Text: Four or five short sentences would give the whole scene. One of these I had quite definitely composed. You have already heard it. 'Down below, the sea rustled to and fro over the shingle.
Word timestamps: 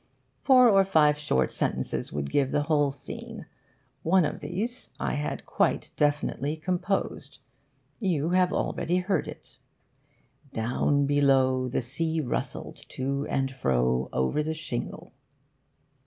Four 0.41 0.67
or 0.67 0.83
five 0.83 1.15
short 1.15 1.51
sentences 1.51 2.11
would 2.11 2.31
give 2.31 2.49
the 2.49 2.63
whole 2.63 2.89
scene. 2.89 3.45
One 4.01 4.25
of 4.25 4.39
these 4.39 4.89
I 4.99 5.13
had 5.13 5.45
quite 5.45 5.91
definitely 5.95 6.55
composed. 6.57 7.37
You 7.99 8.31
have 8.31 8.51
already 8.51 8.97
heard 8.97 9.27
it. 9.27 9.59
'Down 10.53 11.05
below, 11.05 11.67
the 11.67 11.83
sea 11.83 12.19
rustled 12.19 12.77
to 12.89 13.27
and 13.27 13.51
fro 13.51 14.09
over 14.11 14.41
the 14.41 14.55
shingle. 14.55 15.13